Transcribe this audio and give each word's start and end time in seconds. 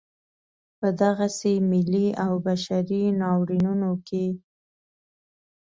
په 0.79 0.87
دغسې 1.01 1.53
ملي 1.71 2.07
او 2.25 2.33
بشري 2.45 3.03
ناورینونو 3.21 3.91
کې. 4.07 4.25